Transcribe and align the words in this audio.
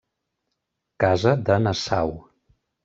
Casa 1.05 1.37
de 1.51 1.61
Nassau. 1.69 2.15